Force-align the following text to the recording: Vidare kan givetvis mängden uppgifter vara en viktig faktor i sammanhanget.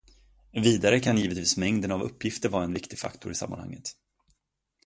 Vidare 0.51 0.99
kan 0.99 1.15
givetvis 1.17 1.57
mängden 1.57 1.91
uppgifter 1.91 2.49
vara 2.49 2.63
en 2.63 2.73
viktig 2.73 2.99
faktor 2.99 3.31
i 3.31 3.35
sammanhanget. 3.35 3.95